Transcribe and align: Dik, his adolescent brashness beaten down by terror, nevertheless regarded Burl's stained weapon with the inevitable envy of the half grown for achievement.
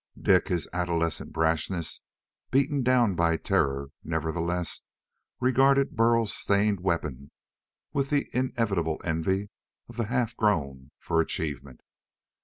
Dik, 0.19 0.47
his 0.47 0.67
adolescent 0.73 1.31
brashness 1.31 2.01
beaten 2.49 2.81
down 2.81 3.13
by 3.13 3.37
terror, 3.37 3.89
nevertheless 4.03 4.81
regarded 5.39 5.95
Burl's 5.95 6.33
stained 6.33 6.79
weapon 6.79 7.29
with 7.93 8.09
the 8.09 8.27
inevitable 8.33 8.99
envy 9.05 9.51
of 9.87 9.97
the 9.97 10.05
half 10.05 10.35
grown 10.35 10.89
for 10.97 11.21
achievement. 11.21 11.81